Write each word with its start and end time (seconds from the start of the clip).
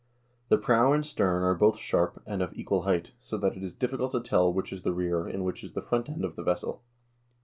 The 0.49 0.57
prow 0.57 0.93
and 0.93 1.05
stern 1.05 1.43
are 1.43 1.53
both 1.53 1.77
sharp 1.77 2.23
and 2.25 2.41
of 2.41 2.55
equal 2.55 2.81
height, 2.81 3.11
so 3.19 3.37
that 3.37 3.55
it 3.55 3.61
is 3.61 3.75
difficult 3.75 4.13
to 4.13 4.19
tell 4.19 4.51
which 4.51 4.73
is 4.73 4.81
the 4.81 4.93
rear, 4.95 5.27
and 5.27 5.45
which 5.45 5.63
is 5.63 5.73
the 5.73 5.81
front 5.83 6.09
end 6.09 6.25
of 6.25 6.35
the 6.35 6.41
vessel. 6.43 6.81